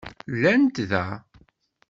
Llant 0.35 0.77
da. 0.93 1.03